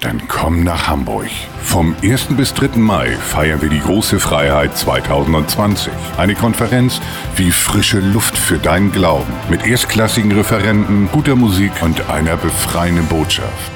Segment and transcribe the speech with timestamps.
[0.00, 1.30] Dann komm nach Hamburg.
[1.62, 2.36] Vom 1.
[2.36, 2.78] bis 3.
[2.78, 5.92] Mai feiern wir die große Freiheit 2020.
[6.18, 7.00] Eine Konferenz
[7.36, 9.32] wie frische Luft für deinen Glauben.
[9.48, 13.72] Mit erstklassigen Referenten, guter Musik und einer befreienden Botschaft.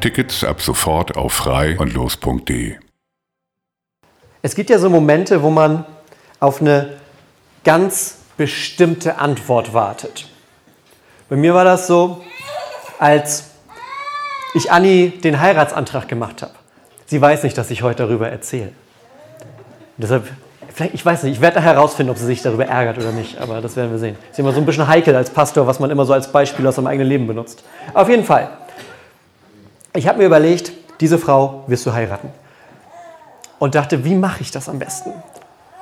[0.00, 2.76] Tickets ab sofort auf frei und los.de.
[4.40, 5.84] Es gibt ja so Momente, wo man
[6.40, 6.96] auf eine
[7.62, 10.26] ganz bestimmte Antwort wartet.
[11.28, 12.24] Bei mir war das so,
[12.98, 13.51] als
[14.54, 16.52] ich Anni den Heiratsantrag gemacht habe.
[17.06, 18.72] Sie weiß nicht, dass ich heute darüber erzähle.
[19.96, 20.24] deshalb,
[20.72, 23.60] vielleicht, ich weiß nicht, ich werde herausfinden, ob sie sich darüber ärgert oder nicht, aber
[23.60, 24.16] das werden wir sehen.
[24.30, 26.76] Ist immer so ein bisschen heikel als Pastor, was man immer so als Beispiel aus
[26.76, 27.64] seinem eigenen Leben benutzt.
[27.94, 28.48] Auf jeden Fall.
[29.94, 32.30] Ich habe mir überlegt, diese Frau wirst du heiraten.
[33.58, 35.12] Und dachte, wie mache ich das am besten?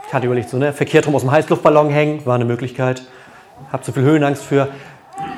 [0.08, 3.02] Ich hatte überlegt, so ne, verkehrt rum aus dem Heißluftballon hängen, war eine Möglichkeit.
[3.70, 4.68] Habe zu viel Höhenangst für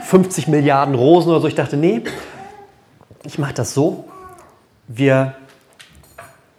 [0.04, 1.46] 50 Milliarden Rosen oder so.
[1.46, 2.02] Ich dachte, nee,
[3.24, 4.04] ich mache das so.
[4.88, 5.34] Wir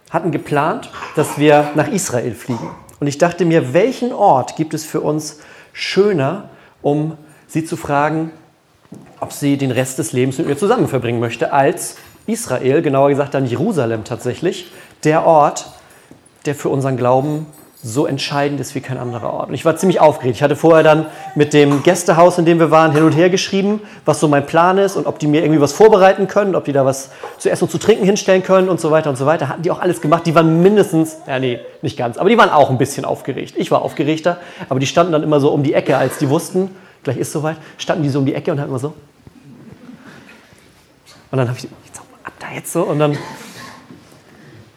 [0.09, 2.69] hatten geplant, dass wir nach Israel fliegen.
[2.99, 5.39] Und ich dachte mir, welchen Ort gibt es für uns
[5.73, 6.49] schöner,
[6.81, 8.31] um sie zu fragen,
[9.19, 11.97] ob sie den Rest des Lebens mit mir zusammen verbringen möchte, als
[12.27, 14.71] Israel, genauer gesagt dann Jerusalem tatsächlich,
[15.03, 15.71] der Ort,
[16.45, 17.47] der für unseren Glauben
[17.85, 19.49] so entscheidend ist wie kein anderer Ort.
[19.49, 20.37] Und ich war ziemlich aufgeregt.
[20.37, 21.05] Ich hatte vorher dann
[21.35, 24.77] mit dem Gästehaus, in dem wir waren, hin und her geschrieben, was so mein Plan
[24.77, 27.65] ist und ob die mir irgendwie was vorbereiten können, ob die da was zu essen
[27.65, 29.49] und zu trinken hinstellen können und so weiter und so weiter.
[29.49, 30.25] Hatten die auch alles gemacht.
[30.25, 33.55] Die waren mindestens, ja nee, nicht ganz, aber die waren auch ein bisschen aufgeregt.
[33.57, 34.37] Ich war aufgeregter,
[34.69, 36.73] aber die standen dann immer so um die Ecke, als die wussten,
[37.03, 38.93] gleich ist soweit, standen die so um die Ecke und haben immer so.
[41.31, 43.17] Und dann habe ich, jetzt ab da jetzt so und dann,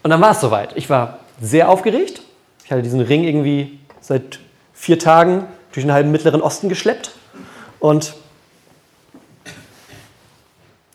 [0.03, 0.71] und dann war es soweit.
[0.75, 2.26] Ich war sehr aufgeregt
[2.67, 4.41] ich hatte diesen Ring irgendwie seit
[4.73, 7.15] vier Tagen durch den halben Mittleren Osten geschleppt
[7.79, 8.17] und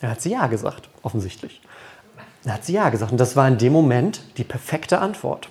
[0.01, 1.61] er hat sie ja gesagt, offensichtlich.
[2.43, 5.47] Er hat sie ja gesagt und das war in dem Moment die perfekte Antwort.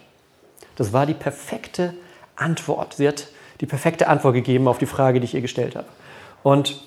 [0.76, 1.94] Das war die perfekte
[2.36, 2.94] Antwort.
[2.94, 3.28] Sie hat
[3.62, 5.88] die perfekte Antwort gegeben auf die Frage, die ich ihr gestellt habe.
[6.42, 6.82] Und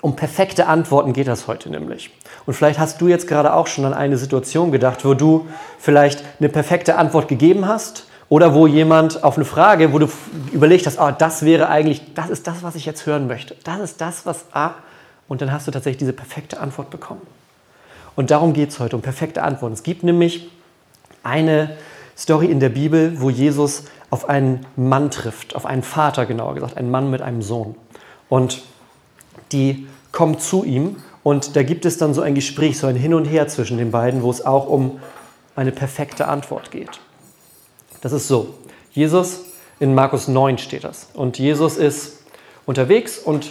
[0.00, 2.10] um perfekte Antworten geht das heute nämlich.
[2.46, 5.48] Und vielleicht hast du jetzt gerade auch schon an eine Situation gedacht, wo du
[5.80, 10.08] vielleicht eine perfekte Antwort gegeben hast oder wo jemand auf eine Frage, wo du
[10.50, 13.54] überlegt hast, oh, das wäre eigentlich, das ist das, was ich jetzt hören möchte.
[13.62, 14.72] Das ist das, was ah,
[15.28, 17.20] und dann hast du tatsächlich diese perfekte Antwort bekommen.
[18.16, 19.74] Und darum geht es heute, um perfekte Antworten.
[19.74, 20.50] Es gibt nämlich
[21.22, 21.76] eine
[22.18, 26.76] Story in der Bibel, wo Jesus auf einen Mann trifft, auf einen Vater genauer gesagt,
[26.76, 27.76] einen Mann mit einem Sohn.
[28.28, 28.64] Und
[29.52, 33.14] die kommen zu ihm und da gibt es dann so ein Gespräch, so ein Hin
[33.14, 34.98] und Her zwischen den beiden, wo es auch um
[35.54, 36.98] eine perfekte Antwort geht.
[38.04, 38.52] Das ist so.
[38.92, 39.46] Jesus,
[39.80, 41.08] in Markus 9 steht das.
[41.14, 42.18] Und Jesus ist
[42.66, 43.50] unterwegs und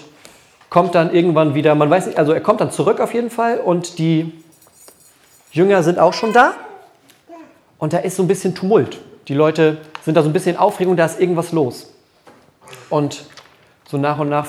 [0.69, 3.57] kommt dann irgendwann wieder, man weiß nicht, also er kommt dann zurück auf jeden Fall
[3.57, 4.31] und die
[5.51, 6.53] Jünger sind auch schon da.
[7.79, 8.99] Und da ist so ein bisschen Tumult.
[9.27, 11.91] Die Leute sind da so ein bisschen in Aufregung, da ist irgendwas los.
[12.91, 13.25] Und
[13.89, 14.45] so nach und nach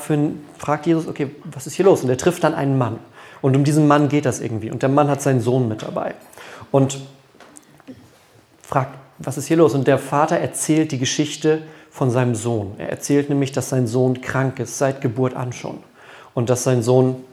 [0.59, 2.03] fragt Jesus, okay, was ist hier los?
[2.03, 2.99] Und er trifft dann einen Mann.
[3.41, 4.69] Und um diesen Mann geht das irgendwie.
[4.69, 6.13] Und der Mann hat seinen Sohn mit dabei.
[6.69, 6.99] Und
[8.61, 9.73] fragt, was ist hier los?
[9.73, 12.75] Und der Vater erzählt die Geschichte von seinem Sohn.
[12.77, 15.77] Er erzählt nämlich, dass sein Sohn krank ist, seit Geburt an schon.
[16.33, 17.23] Und dass sein Sohn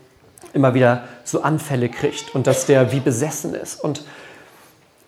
[0.53, 3.83] immer wieder so Anfälle kriegt und dass der wie besessen ist.
[3.83, 4.05] Und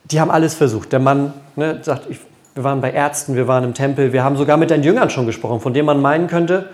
[0.05, 0.93] die haben alles versucht.
[0.93, 2.19] Der Mann ne, sagt, ich,
[2.55, 5.27] wir waren bei Ärzten, wir waren im Tempel, wir haben sogar mit deinen Jüngern schon
[5.27, 6.71] gesprochen, von denen man meinen könnte,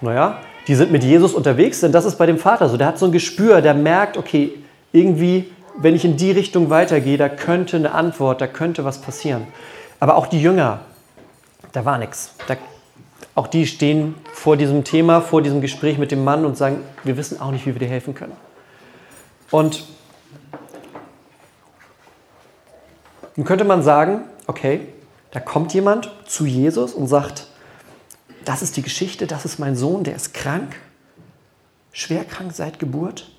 [0.00, 2.76] naja, die sind mit Jesus unterwegs, denn das ist bei dem Vater so.
[2.76, 4.52] Der hat so ein Gespür, der merkt, okay,
[4.92, 9.46] irgendwie wenn ich in die Richtung weitergehe, da könnte eine Antwort, da könnte was passieren.
[10.00, 10.80] Aber auch die Jünger,
[11.72, 12.34] da war nichts.
[13.34, 17.16] auch die stehen vor diesem Thema, vor diesem Gespräch mit dem Mann und sagen, wir
[17.16, 18.36] wissen auch nicht, wie wir dir helfen können.
[19.50, 19.84] Und
[23.36, 24.88] nun könnte man sagen, okay,
[25.34, 27.48] Da kommt jemand zu Jesus und sagt,
[28.44, 30.76] das ist die Geschichte, das ist mein Sohn, der ist krank,
[31.90, 33.33] schwer krank seit Geburt.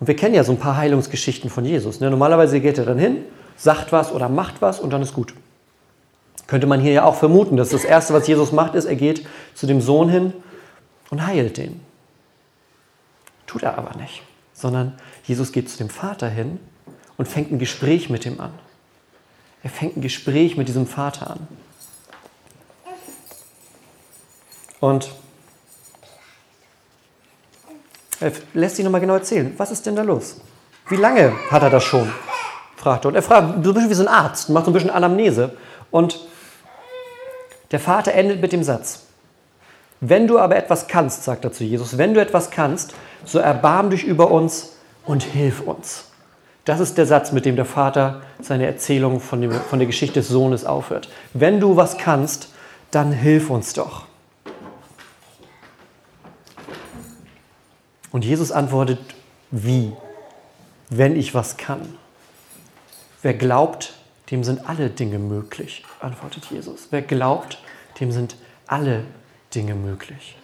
[0.00, 2.00] Und wir kennen ja so ein paar Heilungsgeschichten von Jesus.
[2.00, 2.10] Ne?
[2.10, 3.24] Normalerweise geht er dann hin,
[3.56, 5.34] sagt was oder macht was und dann ist gut.
[6.46, 9.26] Könnte man hier ja auch vermuten, dass das Erste, was Jesus macht, ist, er geht
[9.54, 10.32] zu dem Sohn hin
[11.10, 11.80] und heilt den.
[13.46, 14.94] Tut er aber nicht, sondern
[15.24, 16.58] Jesus geht zu dem Vater hin
[17.16, 18.52] und fängt ein Gespräch mit ihm an.
[19.62, 21.48] Er fängt ein Gespräch mit diesem Vater an.
[24.80, 25.10] Und
[28.20, 30.40] er lässt sich nochmal genau erzählen, was ist denn da los?
[30.88, 32.10] Wie lange hat er das schon?
[32.76, 33.08] fragt er.
[33.08, 35.52] Und er fragt, so ein bisschen wie so ein Arzt, macht so ein bisschen Anamnese.
[35.90, 36.20] Und
[37.70, 39.00] der Vater endet mit dem Satz,
[40.00, 42.94] wenn du aber etwas kannst, sagt er zu Jesus, wenn du etwas kannst,
[43.24, 44.76] so erbarm dich über uns
[45.06, 46.10] und hilf uns.
[46.64, 50.20] Das ist der Satz, mit dem der Vater seine Erzählung von, dem, von der Geschichte
[50.20, 51.08] des Sohnes aufhört.
[51.32, 52.48] Wenn du was kannst,
[52.90, 54.03] dann hilf uns doch.
[58.14, 59.00] Und Jesus antwortet,
[59.50, 59.90] wie?
[60.88, 61.80] Wenn ich was kann.
[63.22, 63.94] Wer glaubt,
[64.30, 66.86] dem sind alle Dinge möglich, antwortet Jesus.
[66.92, 67.58] Wer glaubt,
[67.98, 68.36] dem sind
[68.68, 69.02] alle
[69.52, 70.36] Dinge möglich.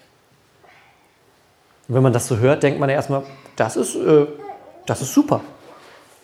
[1.87, 3.23] Und wenn man das so hört, denkt man erstmal,
[3.55, 4.27] das ist, äh,
[4.87, 5.41] das ist super.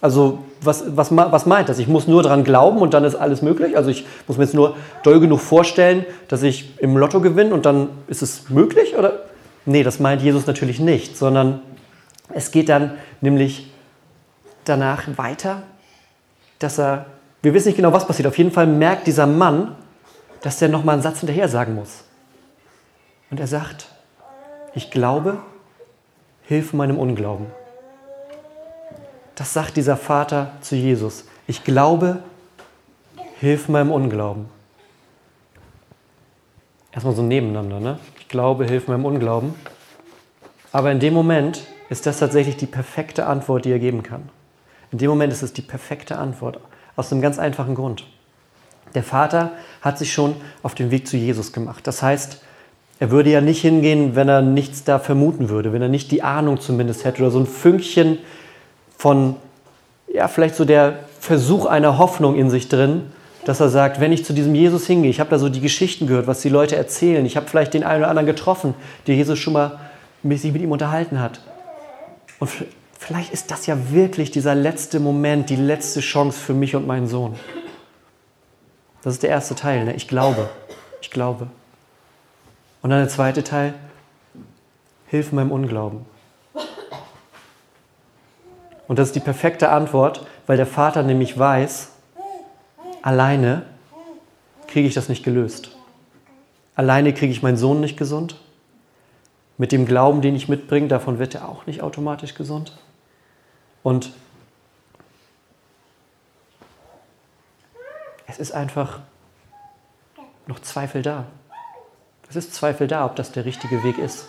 [0.01, 1.79] Also was, was, was meint das?
[1.79, 3.77] Ich muss nur daran glauben und dann ist alles möglich?
[3.77, 7.67] Also ich muss mir jetzt nur doll genug vorstellen, dass ich im Lotto gewinne und
[7.67, 8.97] dann ist es möglich?
[8.97, 9.27] Oder
[9.67, 11.61] Nee, das meint Jesus natürlich nicht, sondern
[12.33, 13.73] es geht dann nämlich
[14.65, 15.63] danach weiter,
[16.61, 17.07] dass er,
[17.43, 19.75] wir wissen nicht genau, was passiert, auf jeden Fall merkt dieser Mann,
[20.41, 22.05] dass er nochmal einen Satz hinterher sagen muss.
[23.31, 23.89] Und er sagt,
[24.75, 25.39] ich glaube,
[26.43, 27.47] hilf meinem Unglauben.
[29.35, 31.25] Das sagt dieser Vater zu Jesus.
[31.49, 32.23] Ich glaube,
[33.41, 34.47] hilf meinem Unglauben.
[36.93, 37.99] Erstmal so nebeneinander, ne?
[38.37, 39.55] Glaube, hilf meinem Unglauben.
[40.71, 44.29] Aber in dem Moment ist das tatsächlich die perfekte Antwort, die er geben kann.
[44.93, 46.61] In dem Moment ist es die perfekte Antwort.
[46.97, 48.05] Aus einem ganz einfachen Grund.
[48.95, 51.87] Der Vater hat sich schon auf den Weg zu Jesus gemacht.
[51.87, 52.43] Das heißt,
[53.01, 56.23] er würde ja nicht hingehen, wenn er nichts da vermuten würde, wenn er nicht die
[56.23, 58.19] Ahnung zumindest hätte oder so ein Fünkchen
[58.99, 59.37] von,
[60.13, 63.13] ja, vielleicht so der Versuch einer Hoffnung in sich drin,
[63.47, 66.09] dass er sagt, wenn ich zu diesem Jesus hingehe, ich habe da so die Geschichten
[66.09, 68.75] gehört, was die Leute erzählen, ich habe vielleicht den einen oder anderen getroffen,
[69.07, 69.79] der Jesus schon mal
[70.25, 71.41] sich mit ihm unterhalten hat.
[72.41, 72.51] Und
[72.99, 77.07] vielleicht ist das ja wirklich dieser letzte Moment, die letzte Chance für mich und meinen
[77.07, 77.37] Sohn.
[79.03, 79.85] Das ist der erste Teil.
[79.85, 79.95] Ne?
[79.95, 80.51] Ich glaube.
[81.01, 81.47] Ich glaube.
[82.83, 83.75] Und dann der zweite Teil.
[85.07, 86.05] Hilf meinem Unglauben.
[88.89, 91.93] Und das ist die perfekte Antwort, weil der Vater nämlich weiß,
[93.07, 93.63] alleine
[94.67, 95.71] kriege ich das nicht gelöst.
[96.75, 98.35] Alleine kriege ich meinen Sohn nicht gesund.
[99.59, 102.77] Mit dem Glauben, den ich mitbringe, davon wird er auch nicht automatisch gesund.
[103.85, 104.11] Und
[108.27, 108.99] es ist einfach
[110.49, 111.27] noch Zweifel da.
[112.29, 114.27] Es ist Zweifel da, ob das der richtige Weg ist.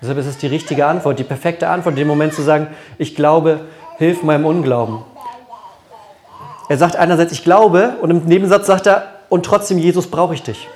[0.00, 3.14] Deshalb ist es die richtige Antwort, die perfekte Antwort, in dem Moment zu sagen, ich
[3.14, 3.66] glaube,
[3.98, 5.09] hilf meinem Unglauben.
[6.70, 10.44] Er sagt einerseits, ich glaube, und im Nebensatz sagt er, und trotzdem, Jesus, brauche ich
[10.44, 10.68] dich.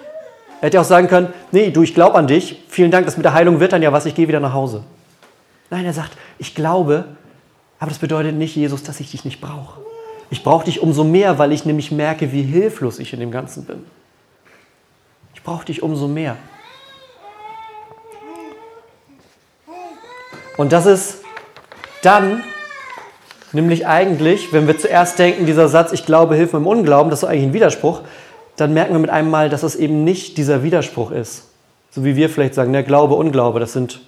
[0.60, 3.24] Er hätte auch sagen können, nee, du, ich glaube an dich, vielen Dank, das mit
[3.24, 4.82] der Heilung wird dann ja was, ich gehe wieder nach Hause.
[5.70, 6.10] Nein, er sagt,
[6.40, 7.04] ich glaube,
[7.78, 9.82] aber das bedeutet nicht, Jesus, dass ich dich nicht brauche.
[10.30, 13.64] Ich brauche dich umso mehr, weil ich nämlich merke, wie hilflos ich in dem Ganzen
[13.64, 13.84] bin.
[15.32, 16.36] Ich brauche dich umso mehr.
[20.56, 21.18] Und das ist
[22.02, 22.42] dann
[23.54, 27.28] Nämlich eigentlich, wenn wir zuerst denken, dieser Satz, ich glaube, hilf im Unglauben, das ist
[27.28, 28.00] eigentlich ein Widerspruch,
[28.56, 31.48] dann merken wir mit einem Mal, dass es eben nicht dieser Widerspruch ist.
[31.92, 34.00] So wie wir vielleicht sagen, ne, Glaube, Unglaube, das sind,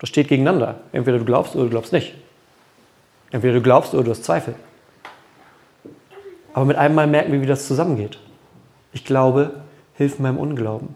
[0.00, 0.76] das steht gegeneinander.
[0.92, 2.14] Entweder du glaubst oder du glaubst nicht.
[3.32, 4.54] Entweder du glaubst oder du hast Zweifel.
[6.54, 8.18] Aber mit einem Mal merken wir, wie das zusammengeht.
[8.94, 9.50] Ich glaube,
[9.92, 10.94] hilf meinem Unglauben.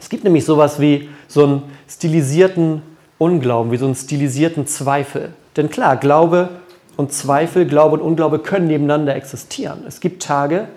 [0.00, 2.82] Es gibt nämlich sowas wie so einen stilisierten
[3.18, 5.32] Unglauben, wie so einen stilisierten Zweifel.
[5.56, 6.48] Denn klar, Glaube
[6.96, 9.84] und Zweifel, Glaube und Unglaube können nebeneinander existieren.
[9.86, 10.68] Es gibt Tage,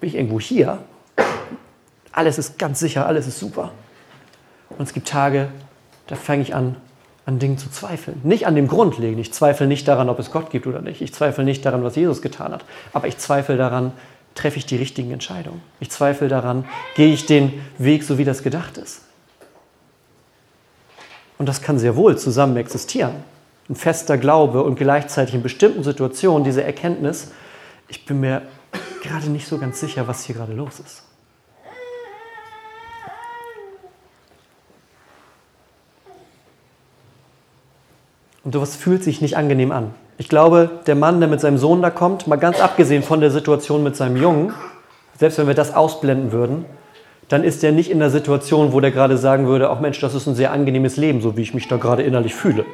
[0.00, 0.78] bin ich irgendwo hier,
[2.12, 3.72] alles ist ganz sicher, alles ist super.
[4.70, 5.48] Und es gibt Tage,
[6.06, 6.76] da fange ich an,
[7.26, 8.20] an Dingen zu zweifeln.
[8.22, 9.20] Nicht an dem Grundlegenden.
[9.20, 11.00] Ich zweifle nicht daran, ob es Gott gibt oder nicht.
[11.00, 12.64] Ich zweifle nicht daran, was Jesus getan hat.
[12.92, 13.92] Aber ich zweifle daran,
[14.34, 15.62] treffe ich die richtigen Entscheidungen.
[15.80, 19.02] Ich zweifle daran, gehe ich den Weg, so wie das gedacht ist.
[21.38, 23.14] Und das kann sehr wohl zusammen existieren
[23.68, 27.32] ein fester Glaube und gleichzeitig in bestimmten Situationen diese Erkenntnis,
[27.88, 28.42] ich bin mir
[29.02, 31.02] gerade nicht so ganz sicher, was hier gerade los ist.
[38.44, 39.94] Und sowas fühlt sich nicht angenehm an.
[40.18, 43.30] Ich glaube, der Mann, der mit seinem Sohn da kommt, mal ganz abgesehen von der
[43.30, 44.52] Situation mit seinem Jungen,
[45.18, 46.66] selbst wenn wir das ausblenden würden,
[47.28, 50.14] dann ist er nicht in der Situation, wo der gerade sagen würde, auch Mensch, das
[50.14, 52.66] ist ein sehr angenehmes Leben, so wie ich mich da gerade innerlich fühle.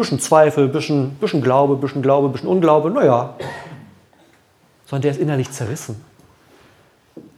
[0.00, 3.34] Bisschen Zweifel, bisschen, bisschen Glaube, bisschen Glaube, bisschen Unglaube, naja.
[4.86, 6.02] Sondern der ist innerlich zerrissen.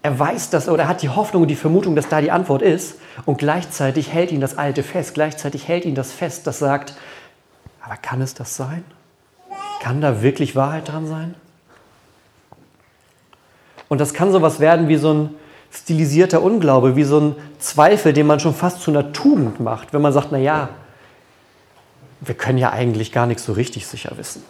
[0.00, 2.62] Er weiß das oder er hat die Hoffnung und die Vermutung, dass da die Antwort
[2.62, 6.94] ist und gleichzeitig hält ihn das Alte fest, gleichzeitig hält ihn das fest, das sagt,
[7.84, 8.84] aber kann es das sein?
[9.82, 11.34] Kann da wirklich Wahrheit dran sein?
[13.88, 15.34] Und das kann sowas werden wie so ein
[15.72, 20.00] stilisierter Unglaube, wie so ein Zweifel, den man schon fast zu einer Tugend macht, wenn
[20.00, 20.68] man sagt, na ja,
[22.24, 24.42] wir können ja eigentlich gar nichts so richtig sicher wissen.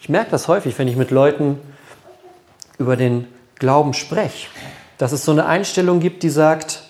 [0.00, 1.58] Ich merke das häufig, wenn ich mit Leuten
[2.78, 4.48] über den Glauben spreche,
[4.98, 6.82] dass es so eine Einstellung gibt, die sagt,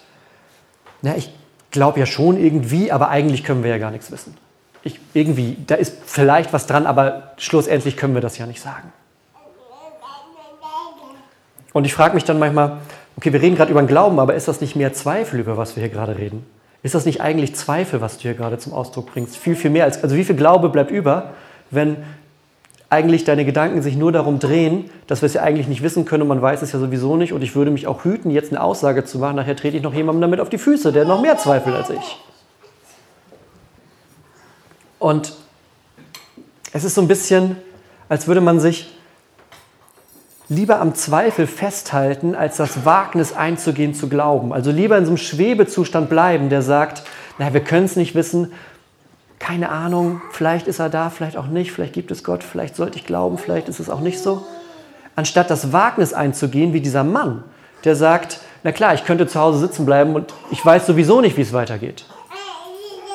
[1.03, 1.31] na, ich
[1.71, 4.37] glaube ja schon irgendwie, aber eigentlich können wir ja gar nichts wissen.
[4.83, 8.93] Ich, irgendwie, da ist vielleicht was dran, aber schlussendlich können wir das ja nicht sagen.
[11.73, 12.79] Und ich frage mich dann manchmal,
[13.17, 15.77] okay, wir reden gerade über den Glauben, aber ist das nicht mehr Zweifel, über was
[15.77, 16.45] wir hier gerade reden?
[16.85, 19.39] Ist das nicht eigentlich Zweifel, was du hier gerade zum Ausdruck bringst?
[19.39, 21.31] Viel, viel mehr als, also wie viel Glaube bleibt über,
[21.71, 21.97] wenn
[22.91, 26.23] eigentlich deine Gedanken sich nur darum drehen, dass wir es ja eigentlich nicht wissen können
[26.23, 28.63] und man weiß es ja sowieso nicht und ich würde mich auch hüten, jetzt eine
[28.63, 31.39] Aussage zu machen, nachher trete ich noch jemandem damit auf die Füße, der noch mehr
[31.39, 32.19] zweifelt als ich.
[34.99, 35.33] Und
[36.75, 37.57] es ist so ein bisschen,
[38.11, 38.95] als würde man sich
[40.49, 44.53] lieber am Zweifel festhalten, als das Wagnis einzugehen zu glauben.
[44.53, 47.03] Also lieber in so einem Schwebezustand bleiben, der sagt,
[47.39, 48.53] naja, wir können es nicht wissen,
[49.39, 52.99] keine Ahnung, vielleicht ist er da, vielleicht auch nicht, vielleicht gibt es Gott, vielleicht sollte
[52.99, 54.45] ich glauben, vielleicht ist es auch nicht so.
[55.17, 57.45] Anstatt das Wagnis einzugehen, wie dieser Mann,
[57.85, 61.37] der sagt, na klar, ich könnte zu Hause sitzen bleiben und ich weiß sowieso nicht,
[61.37, 62.07] wie es weitergeht.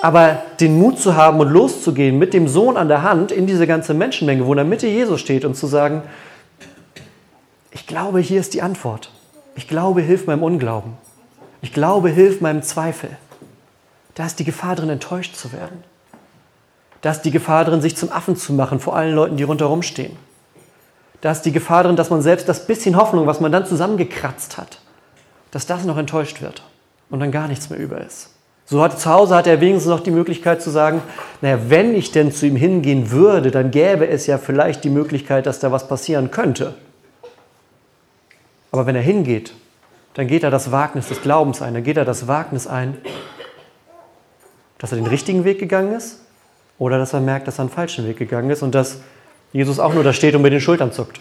[0.02, 3.68] Aber den Mut zu haben und loszugehen mit dem Sohn an der Hand in diese
[3.68, 6.04] ganze Menschenmenge, wo in der Mitte Jesus steht und zu sagen,
[7.89, 9.12] glaube, hier ist die Antwort.
[9.55, 10.93] Ich glaube, hilf meinem Unglauben.
[11.62, 13.10] Ich glaube, hilf meinem Zweifel.
[14.13, 15.84] Da ist die Gefahr drin, enttäuscht zu werden.
[17.01, 19.81] Da ist die Gefahr drin, sich zum Affen zu machen vor allen Leuten, die rundherum
[19.81, 20.15] stehen.
[21.22, 24.58] Da ist die Gefahr drin, dass man selbst das bisschen Hoffnung, was man dann zusammengekratzt
[24.58, 24.79] hat,
[25.50, 26.62] dass das noch enttäuscht wird
[27.10, 28.29] und dann gar nichts mehr über ist.
[28.65, 31.01] So hat, zu Hause hat er wenigstens noch die Möglichkeit zu sagen,
[31.41, 35.48] naja, wenn ich denn zu ihm hingehen würde, dann gäbe es ja vielleicht die Möglichkeit,
[35.48, 36.75] dass da was passieren könnte.
[38.72, 39.54] Aber wenn er hingeht,
[40.14, 42.98] dann geht er das Wagnis des Glaubens ein, dann geht er das Wagnis ein,
[44.78, 46.22] dass er den richtigen Weg gegangen ist
[46.78, 49.02] oder dass er merkt, dass er einen falschen Weg gegangen ist und dass
[49.52, 51.20] Jesus auch nur da steht und mit den Schultern zuckt.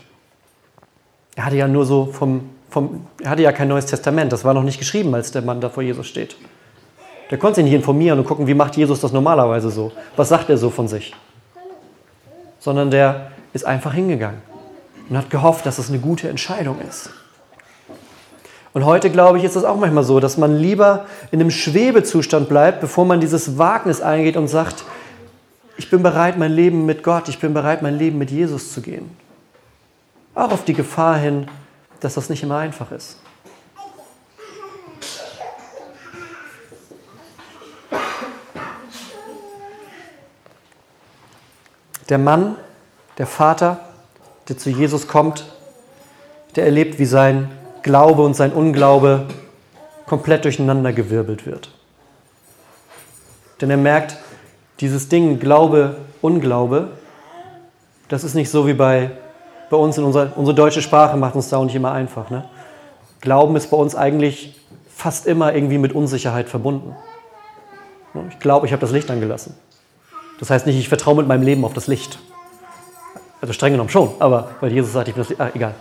[1.36, 4.54] Er hatte ja nur so vom, vom, er hatte ja kein neues Testament, das war
[4.54, 6.36] noch nicht geschrieben, als der Mann da vor Jesus steht.
[7.30, 9.92] Der konnte sich nicht informieren und gucken, wie macht Jesus das normalerweise so?
[10.16, 11.14] Was sagt er so von sich?
[12.58, 14.40] Sondern der ist einfach hingegangen
[15.08, 17.10] und hat gehofft, dass es eine gute Entscheidung ist.
[18.74, 22.48] Und heute, glaube ich, ist es auch manchmal so, dass man lieber in einem Schwebezustand
[22.48, 24.84] bleibt, bevor man dieses Wagnis eingeht und sagt,
[25.76, 28.80] ich bin bereit, mein Leben mit Gott, ich bin bereit, mein Leben mit Jesus zu
[28.80, 29.10] gehen.
[30.34, 31.48] Auch auf die Gefahr hin,
[32.00, 33.18] dass das nicht immer einfach ist.
[42.08, 42.56] Der Mann,
[43.18, 43.80] der Vater,
[44.48, 45.44] der zu Jesus kommt,
[46.56, 47.50] der erlebt, wie sein
[47.88, 49.24] Glaube und sein Unglaube
[50.04, 51.70] komplett durcheinandergewirbelt wird.
[53.62, 54.18] Denn er merkt,
[54.80, 56.88] dieses Ding Glaube, Unglaube,
[58.08, 59.12] das ist nicht so wie bei,
[59.70, 62.28] bei uns in unserer unsere deutsche Sprache macht uns da auch nicht immer einfach.
[62.28, 62.44] Ne?
[63.22, 64.60] Glauben ist bei uns eigentlich
[64.94, 66.94] fast immer irgendwie mit Unsicherheit verbunden.
[68.28, 69.54] Ich glaube, ich habe das Licht angelassen.
[70.40, 72.18] Das heißt nicht, ich vertraue mit meinem Leben auf das Licht.
[73.40, 75.40] Also streng genommen schon, aber weil Jesus sagt, ich bin das Licht.
[75.40, 75.74] Ah, egal.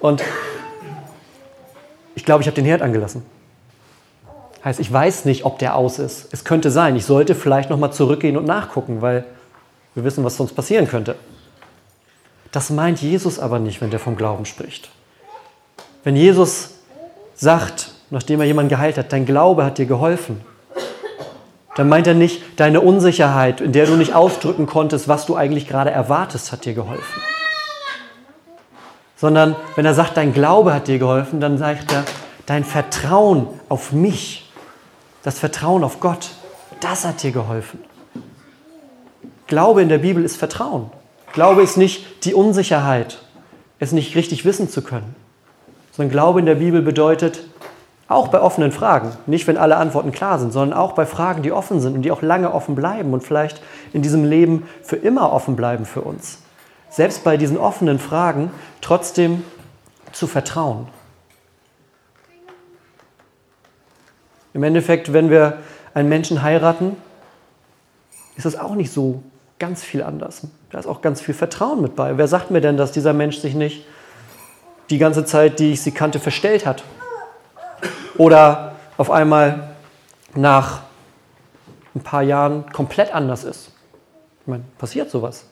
[0.00, 0.20] Und
[2.14, 3.22] ich glaube, ich habe den Herd angelassen.
[4.64, 6.28] Heißt, ich weiß nicht, ob der aus ist.
[6.32, 6.96] Es könnte sein.
[6.96, 9.24] Ich sollte vielleicht nochmal zurückgehen und nachgucken, weil
[9.94, 11.16] wir wissen, was sonst passieren könnte.
[12.50, 14.88] Das meint Jesus aber nicht, wenn der vom Glauben spricht.
[16.02, 16.70] Wenn Jesus
[17.34, 20.40] sagt, nachdem er jemanden geheilt hat, dein Glaube hat dir geholfen,
[21.76, 25.66] dann meint er nicht, deine Unsicherheit, in der du nicht ausdrücken konntest, was du eigentlich
[25.66, 27.20] gerade erwartest, hat dir geholfen
[29.16, 32.04] sondern wenn er sagt, dein Glaube hat dir geholfen, dann sagt er,
[32.46, 34.52] dein Vertrauen auf mich,
[35.22, 36.30] das Vertrauen auf Gott,
[36.80, 37.78] das hat dir geholfen.
[39.46, 40.90] Glaube in der Bibel ist Vertrauen.
[41.32, 43.18] Glaube ist nicht die Unsicherheit.
[43.78, 45.14] es nicht richtig wissen zu können.
[45.92, 47.44] Sondern Glaube in der Bibel bedeutet,
[48.08, 51.52] auch bei offenen Fragen, nicht wenn alle Antworten klar sind, sondern auch bei Fragen, die
[51.52, 55.32] offen sind und die auch lange offen bleiben und vielleicht in diesem Leben für immer
[55.32, 56.43] offen bleiben für uns.
[56.94, 59.42] Selbst bei diesen offenen Fragen trotzdem
[60.12, 60.86] zu vertrauen.
[64.52, 65.58] Im Endeffekt, wenn wir
[65.92, 66.96] einen Menschen heiraten,
[68.36, 69.24] ist das auch nicht so
[69.58, 70.42] ganz viel anders.
[70.70, 72.16] Da ist auch ganz viel Vertrauen mit bei.
[72.16, 73.84] Wer sagt mir denn, dass dieser Mensch sich nicht
[74.88, 76.84] die ganze Zeit, die ich sie kannte, verstellt hat?
[78.18, 79.74] Oder auf einmal
[80.36, 80.82] nach
[81.96, 83.72] ein paar Jahren komplett anders ist?
[84.42, 85.46] Ich meine, passiert sowas.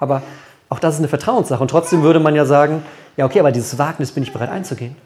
[0.00, 0.22] Aber
[0.68, 1.60] auch das ist eine Vertrauenssache.
[1.60, 2.82] Und trotzdem würde man ja sagen,
[3.16, 4.96] ja okay, aber dieses Wagnis bin ich bereit einzugehen.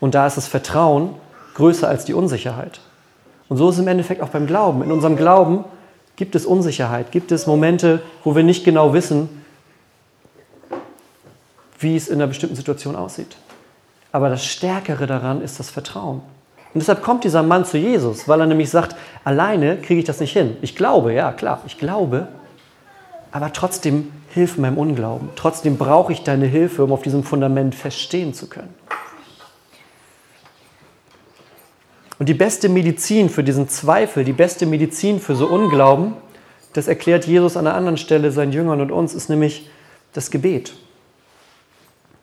[0.00, 1.14] Und da ist das Vertrauen
[1.54, 2.80] größer als die Unsicherheit.
[3.48, 4.82] Und so ist es im Endeffekt auch beim Glauben.
[4.82, 5.64] In unserem Glauben
[6.16, 9.44] gibt es Unsicherheit, gibt es Momente, wo wir nicht genau wissen,
[11.78, 13.36] wie es in einer bestimmten Situation aussieht.
[14.12, 16.22] Aber das Stärkere daran ist das Vertrauen.
[16.74, 20.20] Und deshalb kommt dieser Mann zu Jesus, weil er nämlich sagt, alleine kriege ich das
[20.20, 20.56] nicht hin.
[20.60, 22.28] Ich glaube, ja klar, ich glaube,
[23.36, 25.28] aber trotzdem hilf meinem Unglauben.
[25.36, 28.74] Trotzdem brauche ich deine Hilfe, um auf diesem Fundament feststehen zu können.
[32.18, 36.14] Und die beste Medizin für diesen Zweifel, die beste Medizin für so Unglauben,
[36.72, 39.68] das erklärt Jesus an einer anderen Stelle seinen Jüngern und uns, ist nämlich
[40.14, 40.72] das Gebet.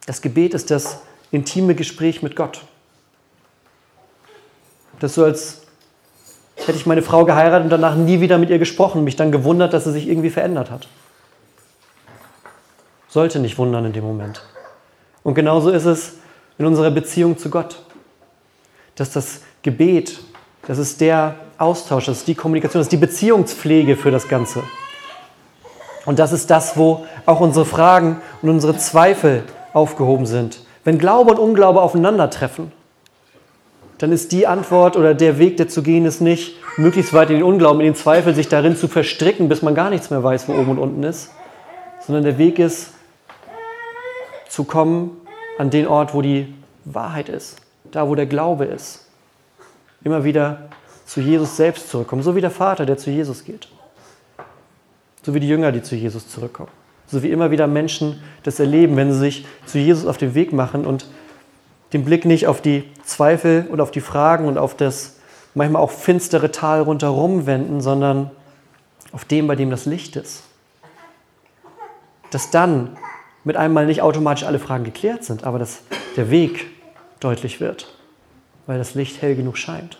[0.07, 2.61] Das Gebet ist das intime Gespräch mit Gott.
[4.99, 5.61] Das ist so, als
[6.55, 9.73] hätte ich meine Frau geheiratet und danach nie wieder mit ihr gesprochen mich dann gewundert,
[9.73, 10.87] dass sie sich irgendwie verändert hat.
[13.13, 14.41] Sollte nicht wundern in dem Moment.
[15.21, 16.13] Und genauso ist es
[16.57, 17.77] in unserer Beziehung zu Gott.
[18.95, 20.19] Dass das Gebet,
[20.65, 24.63] das ist der Austausch, das ist die Kommunikation, das ist die Beziehungspflege für das Ganze.
[26.07, 29.43] Und das ist das, wo auch unsere Fragen und unsere Zweifel
[29.73, 30.61] aufgehoben sind.
[30.83, 32.71] Wenn Glaube und Unglaube aufeinandertreffen,
[33.99, 37.35] dann ist die Antwort oder der Weg, der zu gehen ist, nicht möglichst weit in
[37.35, 40.47] den Unglauben, in den Zweifel, sich darin zu verstricken, bis man gar nichts mehr weiß,
[40.47, 41.29] wo oben und unten ist,
[41.99, 42.89] sondern der Weg ist,
[44.53, 45.19] zu kommen
[45.57, 46.53] an den Ort, wo die
[46.85, 47.57] Wahrheit ist,
[47.91, 49.07] da, wo der Glaube ist
[50.03, 50.69] immer wieder
[51.07, 53.67] zu Jesus selbst zurückkommen, so wie der Vater, der zu Jesus geht.
[55.23, 56.69] So wie die Jünger, die zu Jesus zurückkommen.
[57.07, 60.53] So wie immer wieder Menschen das erleben, wenn sie sich zu Jesus auf den Weg
[60.53, 61.07] machen und
[61.91, 65.15] den Blick nicht auf die Zweifel und auf die Fragen und auf das
[65.55, 68.29] manchmal auch finstere Tal rundherum wenden, sondern
[69.13, 70.43] auf dem, bei dem das Licht ist.
[72.29, 72.97] Dass dann
[73.43, 75.81] mit einmal nicht automatisch alle Fragen geklärt sind, aber dass
[76.15, 76.67] der Weg
[77.19, 77.87] deutlich wird
[78.65, 79.97] weil das Licht hell genug scheint.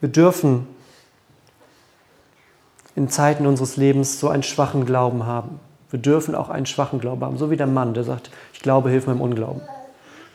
[0.00, 0.66] Wir dürfen
[2.96, 5.60] in Zeiten unseres Lebens so einen schwachen Glauben haben.
[5.90, 8.90] Wir dürfen auch einen schwachen Glauben haben, so wie der Mann, der sagt, ich glaube,
[8.90, 9.62] hilf meinem Unglauben.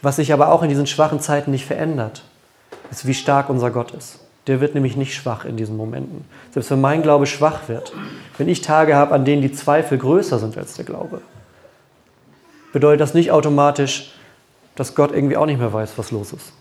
[0.02, 2.24] Was sich aber auch in diesen schwachen Zeiten nicht verändert,
[2.92, 4.20] ist, wie stark unser Gott ist.
[4.48, 6.26] Der wird nämlich nicht schwach in diesen Momenten.
[6.52, 7.94] Selbst wenn mein Glaube schwach wird,
[8.38, 11.22] wenn ich Tage habe, an denen die Zweifel größer sind als der Glaube,
[12.72, 14.14] bedeutet das nicht automatisch,
[14.76, 16.54] dass Gott irgendwie auch nicht mehr weiß, was los ist.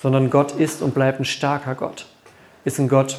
[0.00, 2.06] Sondern Gott ist und bleibt ein starker Gott.
[2.64, 3.18] Ist ein Gott,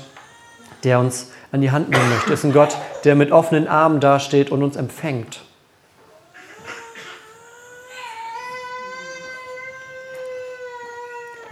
[0.83, 2.33] der uns an die Hand nehmen möchte.
[2.33, 5.42] Ist ein Gott, der mit offenen Armen dasteht und uns empfängt.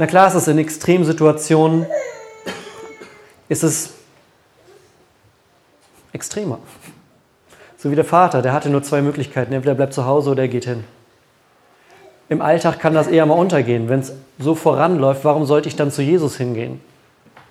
[0.01, 1.85] Na klar ist es in Extremsituationen,
[3.49, 3.91] ist es
[6.11, 6.57] extremer.
[7.77, 9.53] So wie der Vater, der hatte nur zwei Möglichkeiten.
[9.53, 10.85] Entweder er bleibt zu Hause oder er geht hin.
[12.29, 13.89] Im Alltag kann das eher mal untergehen.
[13.89, 16.81] Wenn es so voranläuft, warum sollte ich dann zu Jesus hingehen?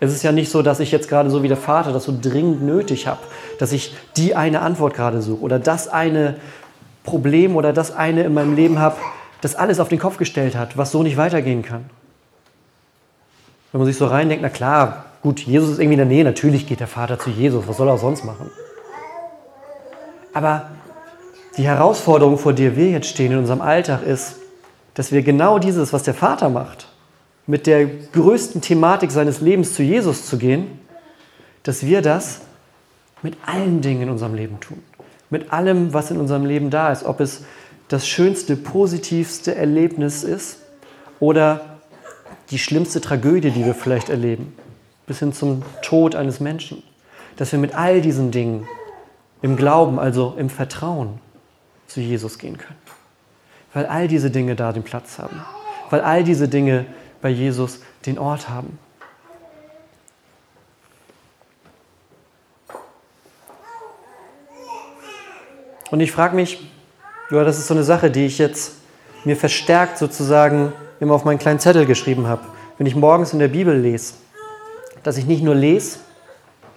[0.01, 2.19] Es ist ja nicht so, dass ich jetzt gerade so wie der Vater das so
[2.21, 3.21] dringend nötig habe,
[3.61, 6.35] dass ich die eine Antwort gerade suche oder das eine
[7.05, 8.97] Problem oder das eine in meinem Leben habe,
[9.41, 11.89] das alles auf den Kopf gestellt hat, was so nicht weitergehen kann.
[13.73, 16.67] Wenn man sich so reindenkt, na klar, gut, Jesus ist irgendwie in der Nähe, natürlich
[16.67, 18.51] geht der Vater zu Jesus, was soll er auch sonst machen?
[20.33, 20.71] Aber
[21.57, 24.37] die Herausforderung, vor der wir jetzt stehen in unserem Alltag, ist,
[24.95, 26.89] dass wir genau dieses, was der Vater macht,
[27.47, 30.79] mit der größten Thematik seines Lebens zu Jesus zu gehen,
[31.63, 32.41] dass wir das
[33.23, 34.83] mit allen Dingen in unserem Leben tun.
[35.31, 37.05] Mit allem, was in unserem Leben da ist.
[37.05, 37.45] Ob es
[37.89, 40.59] das schönste, positivste Erlebnis ist
[41.19, 41.70] oder
[42.51, 44.57] die schlimmste Tragödie, die wir vielleicht erleben,
[45.07, 46.83] bis hin zum Tod eines Menschen,
[47.37, 48.67] dass wir mit all diesen Dingen
[49.43, 51.21] im Glauben, also im Vertrauen
[51.87, 52.79] zu Jesus gehen können.
[53.73, 55.45] Weil all diese Dinge da den Platz haben.
[55.91, 56.87] Weil all diese Dinge
[57.23, 58.79] bei Jesus den Ort haben.
[65.91, 66.71] Und ich frage mich,
[67.31, 68.75] ja, das ist so eine Sache, die ich jetzt
[69.25, 72.43] mir verstärkt sozusagen immer auf meinen kleinen Zettel geschrieben habe.
[72.79, 74.15] Wenn ich morgens in der Bibel lese,
[75.03, 75.99] dass ich nicht nur lese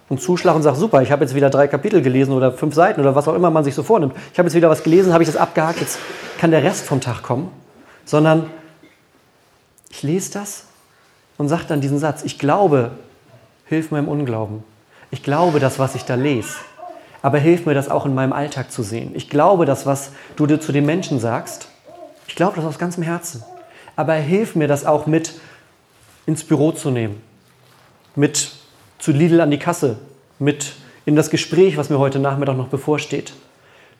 [0.08, 3.00] und zuschlage und sage, super, ich habe jetzt wieder drei Kapitel gelesen oder fünf Seiten
[3.00, 4.14] oder was auch immer man sich so vornimmt.
[4.32, 5.98] Ich habe jetzt wieder was gelesen, habe ich das abgehakt, jetzt
[6.38, 7.50] kann der Rest vom Tag kommen.
[8.04, 8.50] Sondern
[9.90, 10.64] ich lese das
[11.38, 12.92] und sage dann diesen Satz, ich glaube,
[13.66, 14.62] hilf mir im Unglauben.
[15.10, 16.56] Ich glaube das, was ich da lese.
[17.22, 19.12] Aber hilf mir das auch in meinem Alltag zu sehen.
[19.14, 21.68] Ich glaube das, was du dir zu den Menschen sagst.
[22.26, 23.42] Ich glaube das aus ganzem Herzen.
[23.96, 25.34] Aber hilf mir das auch mit
[26.26, 27.20] ins Büro zu nehmen.
[28.16, 28.52] Mit
[28.98, 29.98] zu Lidl an die Kasse.
[30.38, 30.74] Mit
[31.06, 33.34] in das Gespräch, was mir heute Nachmittag noch bevorsteht.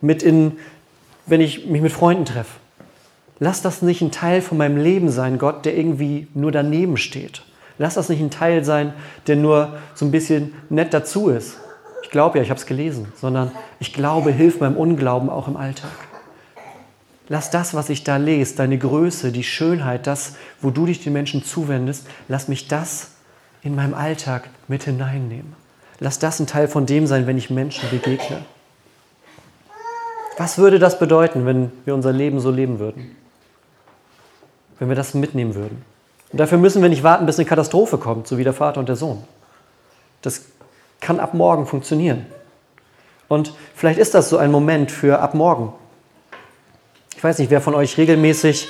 [0.00, 0.58] Mit in,
[1.26, 2.58] wenn ich mich mit Freunden treffe.
[3.38, 7.42] Lass das nicht ein Teil von meinem Leben sein, Gott, der irgendwie nur daneben steht.
[7.78, 8.94] Lass das nicht ein Teil sein,
[9.26, 11.58] der nur so ein bisschen nett dazu ist.
[12.04, 15.56] Ich glaube ja, ich habe es gelesen, sondern ich glaube, hilf meinem Unglauben auch im
[15.56, 15.90] Alltag.
[17.28, 21.14] Lass das, was ich da lese, deine Größe, die Schönheit, das, wo du dich den
[21.14, 23.12] Menschen zuwendest, lass mich das
[23.62, 25.54] in meinem Alltag mit hineinnehmen.
[26.00, 28.44] Lass das ein Teil von dem sein, wenn ich Menschen begegne.
[30.36, 33.16] Was würde das bedeuten, wenn wir unser Leben so leben würden?
[34.78, 35.82] Wenn wir das mitnehmen würden?
[36.32, 38.88] Und dafür müssen wir nicht warten, bis eine Katastrophe kommt, so wie der Vater und
[38.88, 39.22] der Sohn.
[40.20, 40.42] Das
[41.00, 42.26] kann ab morgen funktionieren.
[43.28, 45.72] Und vielleicht ist das so ein Moment für ab morgen.
[47.24, 48.68] Ich weiß nicht, wer von euch regelmäßig,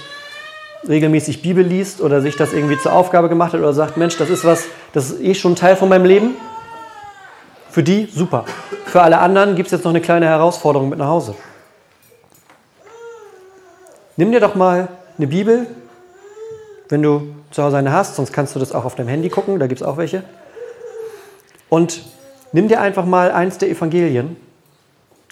[0.88, 4.31] regelmäßig Bibel liest oder sich das irgendwie zur Aufgabe gemacht hat oder sagt, Mensch, das
[4.31, 6.37] ist was, das ist eh schon Teil von meinem Leben.
[7.69, 8.45] Für die super.
[8.87, 11.35] Für alle anderen gibt es jetzt noch eine kleine Herausforderung mit nach Hause.
[14.17, 14.87] Nimm dir doch mal
[15.19, 15.67] eine Bibel,
[16.90, 19.59] wenn du zu Hause eine hast, sonst kannst du das auch auf deinem Handy gucken,
[19.59, 20.23] da gibt es auch welche.
[21.69, 22.05] Und
[22.53, 24.37] nimm dir einfach mal eins der Evangelien,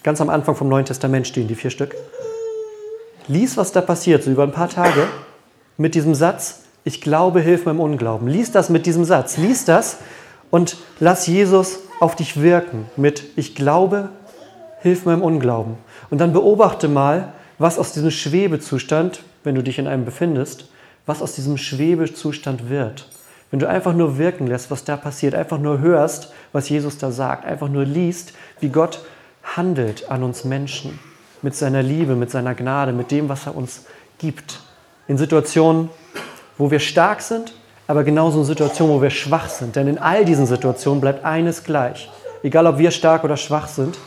[0.03, 1.95] ganz am Anfang vom Neuen Testament stehen die vier Stück.
[3.29, 5.07] Lies, was da passiert, so über ein paar Tage,
[5.77, 8.27] mit diesem Satz, ich glaube, hilf meinem Unglauben.
[8.27, 9.99] Lies das mit diesem Satz, lies das
[10.51, 14.09] und lass Jesus auf dich wirken mit, ich glaube,
[14.81, 15.77] hilf meinem Unglauben.
[16.11, 20.69] Und dann beobachte mal, was aus diesem Schwebezustand, wenn du dich in einem befindest,
[21.07, 23.09] was aus diesem Schwebezustand wird.
[23.51, 27.13] Wenn du einfach nur wirken lässt, was da passiert, einfach nur hörst, was Jesus da
[27.13, 29.05] sagt, einfach nur liest, wie Gott
[29.43, 30.99] handelt an uns Menschen
[31.43, 33.85] mit seiner Liebe, mit seiner Gnade, mit dem, was er uns
[34.19, 34.61] gibt.
[35.09, 35.91] In Situationen,
[36.57, 37.55] wo wir stark sind,
[37.87, 39.77] aber genauso in Situationen, wo wir schwach sind.
[39.77, 42.11] Denn in all diesen Situationen bleibt eines gleich.
[42.43, 43.99] Egal, ob wir stark oder schwach sind,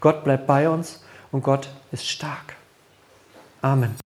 [0.00, 2.54] Gott bleibt bei uns und Gott ist stark.
[3.62, 4.05] Amen.